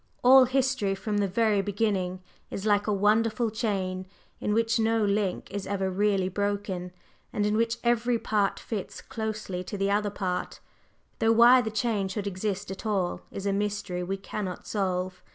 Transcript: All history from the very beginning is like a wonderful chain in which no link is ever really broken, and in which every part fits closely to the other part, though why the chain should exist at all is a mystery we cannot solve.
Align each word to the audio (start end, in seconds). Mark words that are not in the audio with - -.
All 0.23 0.45
history 0.45 0.95
from 0.95 1.17
the 1.19 1.27
very 1.27 1.61
beginning 1.61 2.23
is 2.49 2.65
like 2.65 2.87
a 2.87 2.91
wonderful 2.91 3.51
chain 3.51 4.07
in 4.39 4.51
which 4.55 4.79
no 4.79 5.05
link 5.05 5.51
is 5.51 5.67
ever 5.67 5.91
really 5.91 6.27
broken, 6.27 6.91
and 7.31 7.45
in 7.45 7.55
which 7.55 7.77
every 7.83 8.17
part 8.17 8.59
fits 8.59 8.99
closely 8.99 9.63
to 9.63 9.77
the 9.77 9.91
other 9.91 10.09
part, 10.09 10.59
though 11.19 11.31
why 11.33 11.61
the 11.61 11.69
chain 11.69 12.07
should 12.07 12.25
exist 12.25 12.71
at 12.71 12.83
all 12.83 13.21
is 13.29 13.45
a 13.45 13.53
mystery 13.53 14.01
we 14.01 14.17
cannot 14.17 14.65
solve. 14.65 15.21